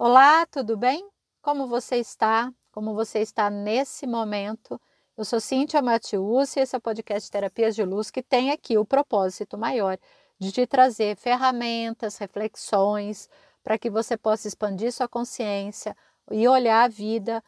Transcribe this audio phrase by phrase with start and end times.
[0.00, 1.10] Olá, tudo bem?
[1.42, 2.54] Como você está?
[2.70, 4.80] Como você está nesse momento?
[5.16, 8.78] Eu sou Cíntia Matius e esse é o podcast Terapias de Luz que tem aqui
[8.78, 9.98] o propósito maior
[10.38, 13.28] de te trazer ferramentas, reflexões
[13.60, 15.96] para que você possa expandir sua consciência
[16.30, 17.42] e olhar a vida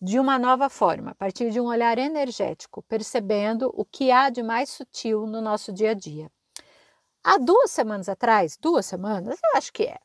[0.00, 4.42] de uma nova forma, a partir de um olhar energético, percebendo o que há de
[4.42, 6.28] mais sutil no nosso dia a dia.
[7.22, 10.00] Há duas semanas atrás, duas semanas, eu acho que é,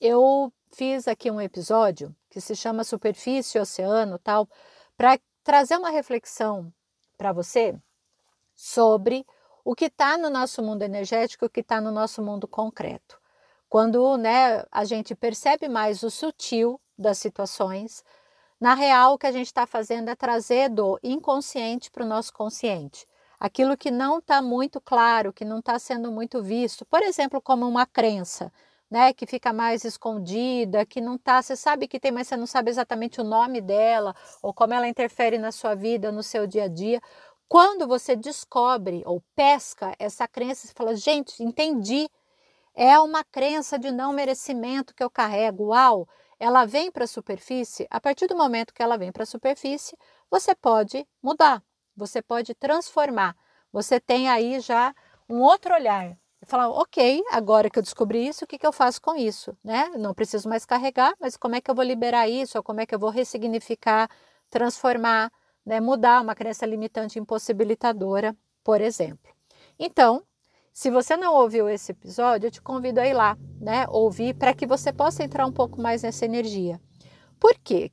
[0.00, 4.48] eu fiz aqui um episódio que se chama Superfície Oceano, tal,
[4.96, 6.72] para trazer uma reflexão
[7.16, 7.78] para você
[8.54, 9.26] sobre
[9.64, 13.20] o que está no nosso mundo energético, o que está no nosso mundo concreto.
[13.68, 18.02] Quando né, a gente percebe mais o sutil das situações,
[18.60, 22.32] na real o que a gente está fazendo é trazer do inconsciente para o nosso
[22.32, 23.06] consciente.
[23.38, 27.66] Aquilo que não está muito claro, que não está sendo muito visto, por exemplo, como
[27.66, 28.52] uma crença
[28.92, 32.46] né, que fica mais escondida, que não tá, você sabe que tem, mas você não
[32.46, 36.64] sabe exatamente o nome dela ou como ela interfere na sua vida, no seu dia
[36.64, 37.00] a dia.
[37.48, 42.06] Quando você descobre ou pesca essa crença, você fala: "Gente, entendi.
[42.74, 45.68] É uma crença de não merecimento que eu carrego.
[45.68, 46.06] Uau!"
[46.38, 47.86] Ela vem para a superfície.
[47.90, 49.96] A partir do momento que ela vem para a superfície,
[50.30, 51.62] você pode mudar,
[51.96, 53.36] você pode transformar.
[53.72, 54.94] Você tem aí já
[55.28, 59.00] um outro olhar falar, ok, agora que eu descobri isso, o que, que eu faço
[59.00, 59.56] com isso?
[59.62, 59.90] Né?
[59.98, 62.58] Não preciso mais carregar, mas como é que eu vou liberar isso?
[62.58, 64.10] Ou como é que eu vou ressignificar,
[64.50, 65.30] transformar,
[65.64, 65.80] né?
[65.80, 69.32] mudar uma crença limitante impossibilitadora, por exemplo.
[69.78, 70.22] Então,
[70.72, 73.86] se você não ouviu esse episódio, eu te convido a ir lá, né?
[73.90, 76.80] Ouvir para que você possa entrar um pouco mais nessa energia.
[77.38, 77.92] Por quê?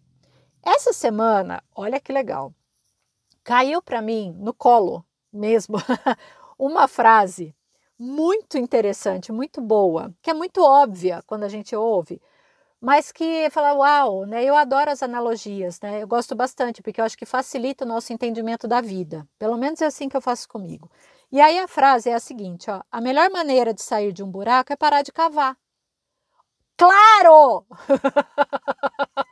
[0.63, 2.53] Essa semana, olha que legal,
[3.43, 5.77] caiu para mim no colo mesmo
[6.57, 7.55] uma frase
[7.99, 12.21] muito interessante, muito boa, que é muito óbvia quando a gente ouve,
[12.81, 14.43] mas que fala, uau, né?
[14.45, 16.03] Eu adoro as analogias, né?
[16.03, 19.27] Eu gosto bastante, porque eu acho que facilita o nosso entendimento da vida.
[19.39, 20.89] Pelo menos é assim que eu faço comigo.
[21.31, 24.31] E aí a frase é a seguinte, ó: a melhor maneira de sair de um
[24.31, 25.57] buraco é parar de cavar.
[26.77, 27.65] Claro!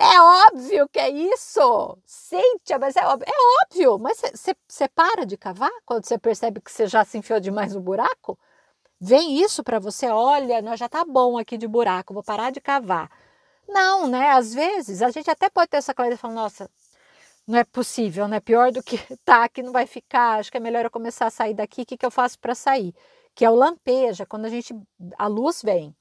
[0.00, 1.98] É óbvio que é isso!
[2.06, 4.22] Cíntia, mas é óbvio, é óbvio, mas
[4.68, 8.38] você para de cavar quando você percebe que você já se enfiou demais no buraco?
[9.00, 12.60] Vem isso para você, olha, nós já tá bom aqui de buraco, vou parar de
[12.60, 13.10] cavar.
[13.68, 14.30] Não, né?
[14.30, 16.70] Às vezes a gente até pode ter essa clareza e falar, nossa,
[17.46, 18.40] não é possível, né?
[18.40, 21.30] Pior do que tá aqui não vai ficar, acho que é melhor eu começar a
[21.30, 22.94] sair daqui, o que, que eu faço para sair?
[23.34, 24.74] Que é o lampeja, quando a gente,
[25.18, 25.96] a luz vem.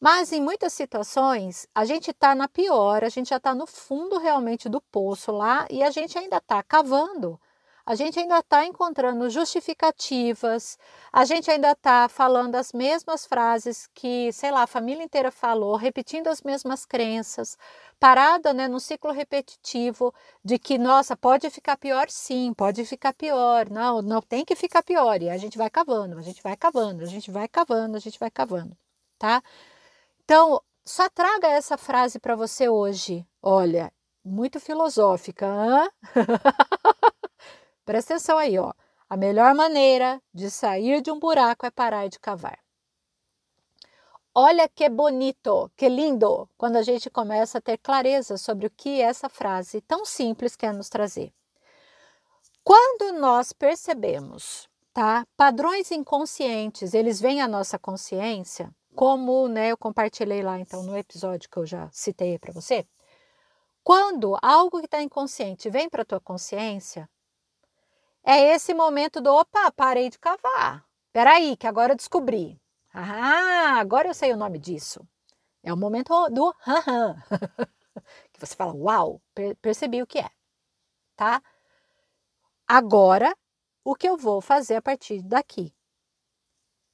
[0.00, 4.18] Mas em muitas situações, a gente está na pior, a gente já está no fundo
[4.18, 7.38] realmente do poço lá e a gente ainda está cavando.
[7.84, 10.78] A gente ainda está encontrando justificativas,
[11.12, 15.76] a gente ainda está falando as mesmas frases que, sei lá, a família inteira falou,
[15.76, 17.58] repetindo as mesmas crenças,
[17.98, 23.68] parada né, no ciclo repetitivo de que, nossa, pode ficar pior sim, pode ficar pior,
[23.68, 25.20] não, não tem que ficar pior.
[25.22, 28.18] E a gente vai cavando, a gente vai cavando, a gente vai cavando, a gente
[28.20, 28.76] vai cavando,
[29.18, 29.42] tá?
[30.30, 33.26] Então, só traga essa frase para você hoje.
[33.42, 33.92] Olha,
[34.24, 35.90] muito filosófica, hã?
[37.84, 38.72] Presta atenção aí, ó.
[39.08, 42.60] A melhor maneira de sair de um buraco é parar de cavar.
[44.32, 49.00] Olha que bonito, que lindo, quando a gente começa a ter clareza sobre o que
[49.00, 51.34] essa frase tão simples quer nos trazer.
[52.62, 55.26] Quando nós percebemos, tá?
[55.36, 61.48] Padrões inconscientes, eles vêm à nossa consciência, como né, eu compartilhei lá então no episódio
[61.48, 62.86] que eu já citei para você,
[63.82, 67.08] quando algo que está inconsciente vem para a tua consciência,
[68.22, 70.84] é esse momento do opa, parei de cavar.
[71.12, 72.60] Peraí, que agora eu descobri.
[72.92, 75.06] Ah, agora eu sei o nome disso.
[75.62, 77.16] É o momento do haha.
[78.32, 79.20] que você fala, uau,
[79.60, 80.30] percebi o que é.
[81.16, 81.42] Tá?
[82.66, 83.34] Agora,
[83.84, 85.74] o que eu vou fazer a partir daqui?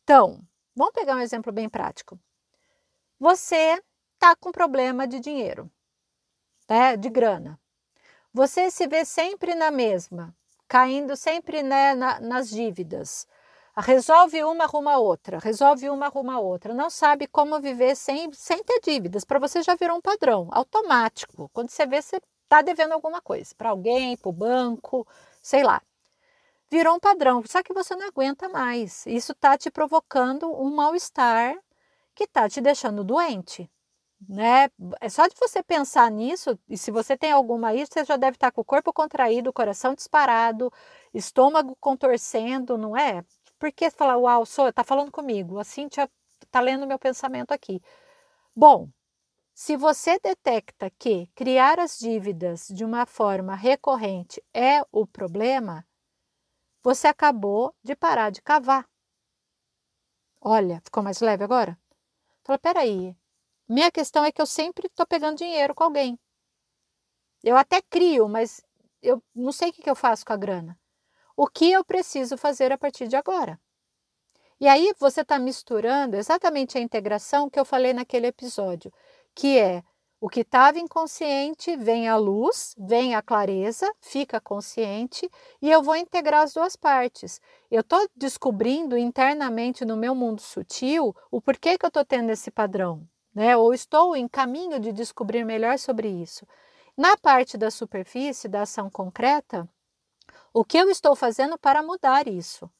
[0.03, 0.41] Então,
[0.77, 2.21] Vamos pegar um exemplo bem prático.
[3.19, 3.83] Você
[4.13, 5.71] está com problema de dinheiro,
[6.69, 7.59] né, de grana.
[8.31, 10.37] Você se vê sempre na mesma,
[10.69, 13.27] caindo sempre né, na, nas dívidas.
[13.75, 16.75] Resolve uma, arruma outra, resolve uma, arruma outra.
[16.75, 19.25] Não sabe como viver sem, sem ter dívidas.
[19.25, 21.51] Para você já virou um padrão automático.
[21.55, 25.07] Quando você vê, você está devendo alguma coisa para alguém, para o banco,
[25.41, 25.81] sei lá
[26.71, 29.07] virou um padrão, só que você não aguenta mais.
[29.07, 31.55] Isso está te provocando um mal-estar
[32.15, 33.71] que está te deixando doente.
[34.29, 34.71] Né?
[35.01, 38.37] É só de você pensar nisso, e se você tem alguma aí, você já deve
[38.37, 40.73] estar tá com o corpo contraído, coração disparado,
[41.15, 43.23] estômago contorcendo, não é?
[43.59, 46.11] Porque falar, uau, sou, tá falando comigo, a Cíntia
[46.51, 47.81] tá lendo meu pensamento aqui.
[48.55, 48.89] Bom,
[49.55, 55.83] Se você detecta que criar as dívidas de uma forma recorrente é o problema,
[56.87, 58.89] você acabou de parar de cavar.
[60.41, 61.77] Olha, ficou mais leve agora?
[62.45, 63.17] Fala, peraí,
[63.69, 66.17] minha questão é que eu sempre estou pegando dinheiro com alguém.
[67.43, 68.65] Eu até crio, mas
[69.03, 70.79] eu não sei o que eu faço com a grana.
[71.37, 73.61] O que eu preciso fazer a partir de agora?
[74.61, 78.93] E aí você está misturando exatamente a integração que eu falei naquele episódio,
[79.35, 79.83] que é
[80.21, 85.31] o que estava inconsciente vem à luz, vem à clareza, fica consciente
[85.61, 87.41] e eu vou integrar as duas partes.
[87.71, 92.51] Eu estou descobrindo internamente no meu mundo sutil o porquê que eu estou tendo esse
[92.51, 93.57] padrão, né?
[93.57, 96.47] Ou estou em caminho de descobrir melhor sobre isso.
[96.97, 99.69] Na parte da superfície, da ação concreta,
[100.53, 102.71] o que eu estou fazendo para mudar isso?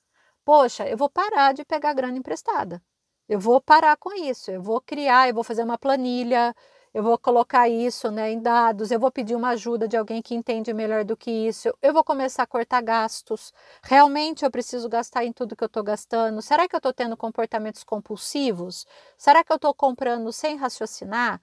[0.43, 2.83] Poxa, eu vou parar de pegar grana emprestada.
[3.29, 4.51] Eu vou parar com isso.
[4.51, 6.55] Eu vou criar, eu vou fazer uma planilha,
[6.97, 10.35] eu vou colocar isso né, em dados, eu vou pedir uma ajuda de alguém que
[10.35, 13.53] entende melhor do que isso, eu vou começar a cortar gastos.
[13.83, 16.41] Realmente eu preciso gastar em tudo que eu estou gastando?
[16.41, 18.87] Será que eu estou tendo comportamentos compulsivos?
[19.19, 21.39] Será que eu estou comprando sem raciocinar?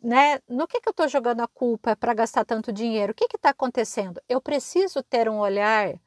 [0.00, 0.40] Né?
[0.48, 3.10] No que, que eu estou jogando a culpa para gastar tanto dinheiro?
[3.10, 4.22] O que está acontecendo?
[4.28, 5.98] Eu preciso ter um olhar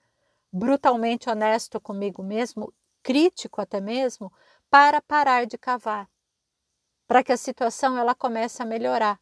[0.54, 2.74] brutalmente honesto comigo mesmo,
[3.04, 4.32] crítico até mesmo,
[4.70, 6.08] para parar de cavar
[7.10, 9.20] para que a situação ela comece a melhorar.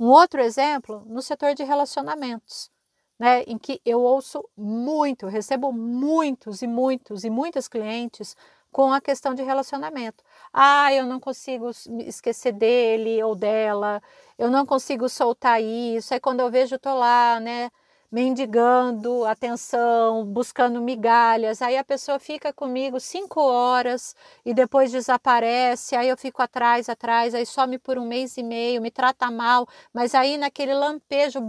[0.00, 2.70] Um outro exemplo no setor de relacionamentos,
[3.18, 8.34] né, em que eu ouço muito, recebo muitos e muitos e muitas clientes
[8.72, 10.24] com a questão de relacionamento.
[10.52, 11.70] Ah, eu não consigo
[12.06, 14.02] esquecer dele ou dela,
[14.38, 16.14] eu não consigo soltar isso.
[16.14, 17.70] Aí quando eu vejo, eu tô lá, né,
[18.12, 21.62] mendigando atenção, buscando migalhas.
[21.62, 24.14] Aí a pessoa fica comigo cinco horas
[24.44, 25.96] e depois desaparece.
[25.96, 29.66] Aí eu fico atrás, atrás, aí some por um mês e meio, me trata mal.
[29.94, 31.40] Mas aí naquele lampejo,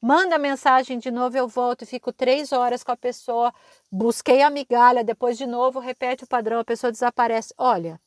[0.00, 3.52] manda mensagem de novo, eu volto fico três horas com a pessoa.
[3.90, 7.54] Busquei a migalha, depois de novo repete o padrão, a pessoa desaparece.
[7.56, 7.98] Olha,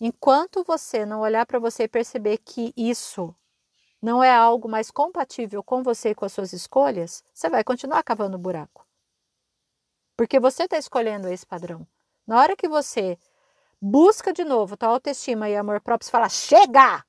[0.00, 3.34] enquanto você não olhar para você e perceber que isso
[4.04, 8.02] não é algo mais compatível com você e com as suas escolhas, você vai continuar
[8.02, 8.86] cavando buraco.
[10.14, 11.86] Porque você está escolhendo esse padrão.
[12.26, 13.18] Na hora que você
[13.80, 17.02] busca de novo tua autoestima e amor próprio, você fala: chega!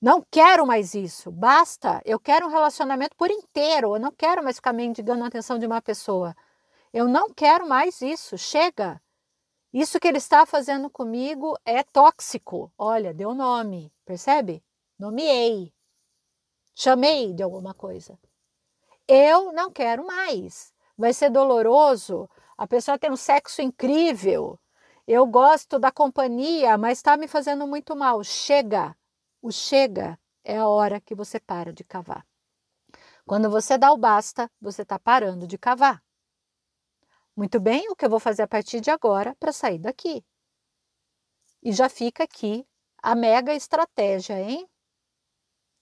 [0.00, 2.00] Não quero mais isso, basta.
[2.06, 3.94] Eu quero um relacionamento por inteiro.
[3.94, 6.34] Eu não quero mais ficar mendigando a atenção de uma pessoa.
[6.94, 9.02] Eu não quero mais isso, chega.
[9.70, 12.72] Isso que ele está fazendo comigo é tóxico.
[12.78, 14.64] Olha, deu nome, percebe?
[15.02, 15.74] Nomeei,
[16.76, 18.16] chamei de alguma coisa.
[19.08, 20.72] Eu não quero mais.
[20.96, 22.30] Vai ser doloroso.
[22.56, 24.60] A pessoa tem um sexo incrível.
[25.04, 28.22] Eu gosto da companhia, mas está me fazendo muito mal.
[28.22, 28.96] Chega.
[29.42, 32.24] O chega é a hora que você para de cavar.
[33.26, 36.00] Quando você dá o basta, você está parando de cavar.
[37.34, 40.24] Muito bem, o que eu vou fazer a partir de agora para sair daqui?
[41.60, 42.64] E já fica aqui
[43.02, 44.68] a mega estratégia, hein?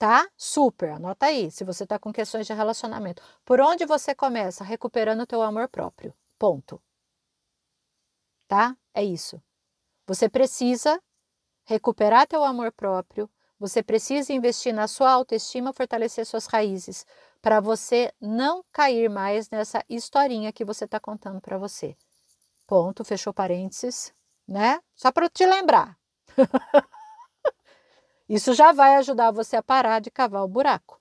[0.01, 0.27] Tá?
[0.35, 3.23] Super, anota aí, se você está com questões de relacionamento.
[3.45, 4.65] Por onde você começa?
[4.65, 6.15] Recuperando o teu amor próprio.
[6.39, 6.83] Ponto.
[8.49, 8.75] Tá?
[8.95, 9.43] É isso.
[10.07, 10.99] Você precisa
[11.65, 17.05] recuperar teu amor próprio, você precisa investir na sua autoestima, fortalecer suas raízes,
[17.43, 21.95] para você não cair mais nessa historinha que você está contando para você.
[22.67, 24.15] Ponto, fechou parênteses,
[24.49, 24.81] né?
[24.95, 25.99] Só para te lembrar.
[28.31, 31.01] Isso já vai ajudar você a parar de cavar o buraco.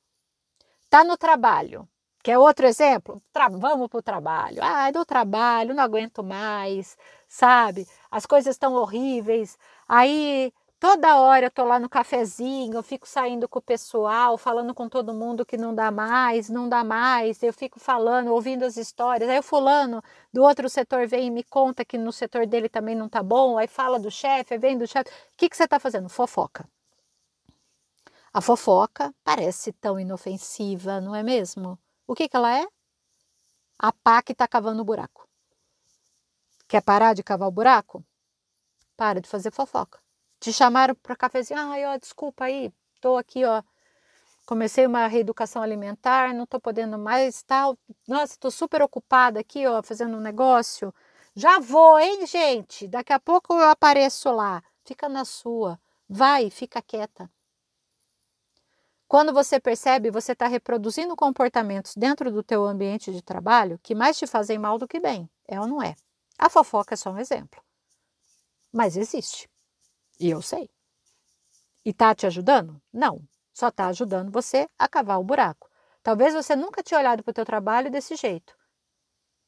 [0.89, 1.87] Tá no trabalho.
[2.23, 3.21] Quer outro exemplo?
[3.31, 4.57] Tra vamos para o trabalho.
[4.63, 7.87] Ai, do trabalho, não aguento mais, sabe?
[8.09, 9.59] As coisas estão horríveis.
[9.87, 14.73] Aí toda hora eu tô lá no cafezinho, eu fico saindo com o pessoal, falando
[14.73, 17.43] com todo mundo que não dá mais, não dá mais.
[17.43, 19.29] Eu fico falando, ouvindo as histórias.
[19.29, 20.01] Aí o fulano
[20.33, 23.59] do outro setor vem e me conta que no setor dele também não tá bom.
[23.59, 25.11] Aí fala do chefe, vem do chefe.
[25.11, 26.09] O que, que você tá fazendo?
[26.09, 26.67] Fofoca.
[28.31, 31.79] A fofoca parece tão inofensiva, não é mesmo?
[32.05, 32.67] O que, que ela é?
[33.77, 35.27] A pá que está cavando o buraco.
[36.67, 38.05] Quer parar de cavar o buraco?
[38.95, 39.99] Para de fazer fofoca.
[40.39, 41.59] Te chamaram para cafezinho.
[41.59, 43.63] Ai, ó, desculpa aí, estou aqui, ó.
[44.45, 47.77] Comecei uma reeducação alimentar, não estou podendo mais, tal.
[48.07, 50.93] Nossa, estou super ocupada aqui, ó, fazendo um negócio.
[51.35, 52.87] Já vou, hein, gente?
[52.87, 54.63] Daqui a pouco eu apareço lá.
[54.85, 55.79] Fica na sua.
[56.07, 57.29] Vai, fica quieta.
[59.09, 64.19] Quando você percebe, você está reproduzindo comportamentos dentro do teu ambiente de trabalho que mais
[64.19, 65.27] te fazem mal do que bem.
[65.47, 65.95] É ou não é?
[66.37, 67.59] A fofoca é só um exemplo.
[68.71, 69.49] Mas existe.
[70.19, 70.69] E eu sei.
[71.83, 72.79] E está te ajudando?
[72.93, 73.19] Não,
[73.51, 75.67] só está ajudando você a cavar o buraco.
[76.03, 78.55] Talvez você nunca tinha olhado para o teu trabalho desse jeito.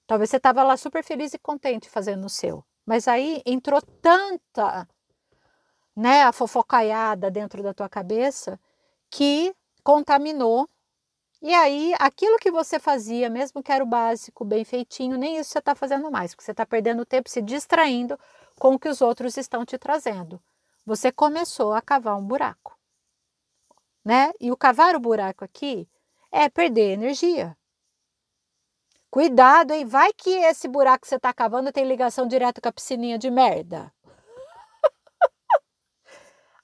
[0.07, 2.65] Talvez você estava lá super feliz e contente fazendo o seu.
[2.83, 4.87] Mas aí entrou tanta
[5.95, 8.59] né, a fofocaiada dentro da tua cabeça
[9.11, 9.53] que
[9.83, 10.67] contaminou.
[11.41, 15.51] E aí, aquilo que você fazia, mesmo que era o básico, bem feitinho, nem isso
[15.51, 18.17] você está fazendo mais, porque você está perdendo tempo se distraindo
[18.59, 20.41] com o que os outros estão te trazendo.
[20.85, 22.77] Você começou a cavar um buraco,
[24.05, 24.31] né?
[24.39, 25.87] E o cavar o buraco aqui
[26.31, 27.57] é perder energia.
[29.09, 29.83] Cuidado, hein?
[29.83, 33.29] Vai que esse buraco que você está cavando tem ligação direta com a piscininha de
[33.29, 33.91] merda.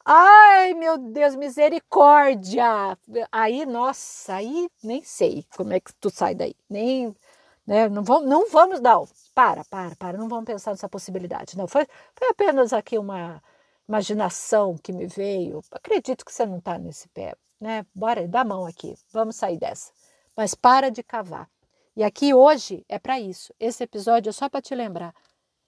[0.10, 2.98] Ai, meu Deus, misericórdia!
[3.30, 6.56] Aí, nossa, aí nem sei como é que tu sai daí.
[6.70, 7.14] Nem,
[7.68, 7.90] né?
[7.90, 9.06] Não vamos, não vamos, não.
[9.36, 10.18] Para, para, para.
[10.18, 11.58] Não vamos pensar nessa possibilidade.
[11.58, 11.86] Não, foi,
[12.16, 13.44] foi apenas aqui uma
[13.88, 15.62] imaginação que me veio.
[15.72, 17.86] Acredito que você não está nesse pé, né?
[17.94, 18.96] Bora, dá a mão aqui.
[19.12, 19.92] Vamos sair dessa.
[20.38, 21.50] Mas para de cavar.
[21.98, 23.54] E aqui hoje é para isso.
[23.60, 25.14] Esse episódio é só para te lembrar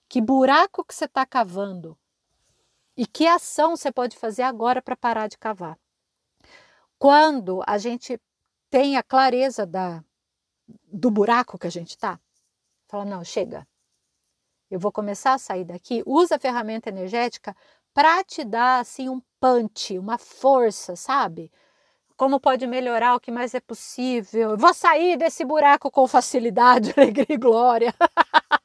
[0.08, 1.98] que buraco que você está cavando
[3.00, 5.80] e que ação você pode fazer agora para parar de cavar.
[6.98, 8.20] Quando a gente
[8.70, 10.04] tem a clareza da,
[10.84, 12.20] do buraco que a gente está,
[12.90, 13.66] fala: não, chega,
[14.70, 16.04] eu vou começar a sair daqui.
[16.06, 17.56] Usa a ferramenta energética
[17.94, 21.50] para te dar assim um punch, uma força, sabe?
[22.18, 24.58] como pode melhorar o que mais é possível.
[24.58, 27.96] vou sair desse buraco com facilidade, alegria e glória.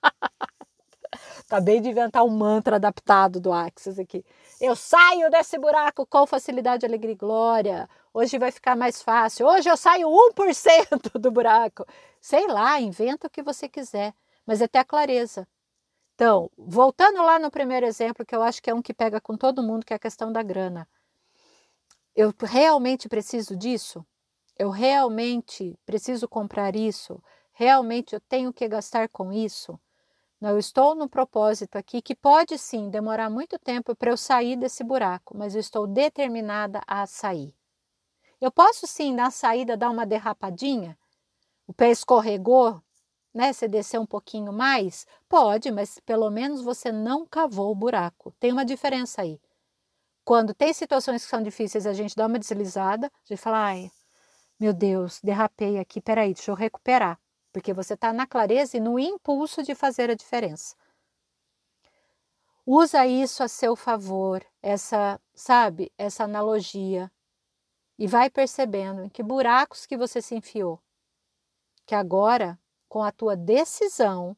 [1.47, 4.25] Acabei de inventar um mantra adaptado do Axis aqui.
[4.61, 7.89] Eu saio desse buraco com facilidade, alegria e glória.
[8.15, 9.47] Hoje vai ficar mais fácil.
[9.47, 11.85] Hoje eu saio 1% do buraco.
[12.21, 14.15] Sei lá, inventa o que você quiser,
[14.47, 15.47] mas é até a clareza.
[16.15, 19.37] Então, voltando lá no primeiro exemplo, que eu acho que é um que pega com
[19.37, 20.89] todo mundo, que é a questão da grana.
[22.15, 24.07] Eu realmente preciso disso?
[24.57, 27.21] Eu realmente preciso comprar isso?
[27.53, 29.79] Realmente eu tenho que gastar com isso?
[30.41, 34.57] Não, eu estou no propósito aqui que pode sim demorar muito tempo para eu sair
[34.57, 37.55] desse buraco, mas eu estou determinada a sair.
[38.41, 40.99] Eu posso sim, na saída, dar uma derrapadinha?
[41.67, 42.81] O pé escorregou,
[43.33, 43.53] né?
[43.53, 45.07] Você desceu um pouquinho mais?
[45.29, 48.35] Pode, mas pelo menos você não cavou o buraco.
[48.39, 49.41] Tem uma diferença aí.
[50.25, 53.91] Quando tem situações que são difíceis, a gente dá uma deslizada, a gente fala, ai,
[54.59, 57.19] meu Deus, derrapei aqui, peraí, deixa eu recuperar.
[57.55, 60.75] Porque você está na clareza e no impulso de fazer a diferença.
[62.67, 67.09] Usa isso a seu favor, essa, sabe, essa analogia.
[67.97, 70.83] E vai percebendo em que buracos que você se enfiou.
[71.87, 72.59] Que agora,
[72.89, 74.37] com a tua decisão,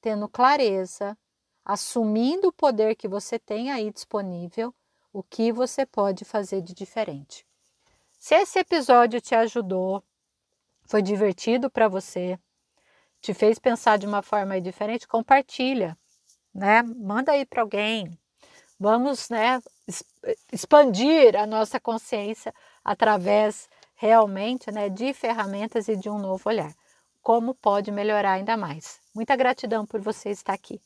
[0.00, 1.16] tendo clareza,
[1.64, 4.74] assumindo o poder que você tem aí disponível,
[5.12, 7.46] o que você pode fazer de diferente.
[8.18, 10.02] Se esse episódio te ajudou,
[10.84, 12.36] foi divertido para você,
[13.26, 15.98] te fez pensar de uma forma diferente, compartilha,
[16.54, 16.80] né?
[16.82, 18.16] Manda aí para alguém.
[18.78, 19.60] Vamos, né,
[20.52, 22.54] expandir a nossa consciência
[22.84, 26.72] através realmente, né, de ferramentas e de um novo olhar.
[27.20, 29.00] Como pode melhorar ainda mais?
[29.12, 30.80] Muita gratidão por você estar aqui.